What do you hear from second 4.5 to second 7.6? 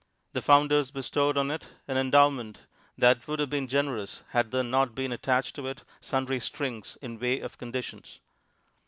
not been attached to it sundry strings in way of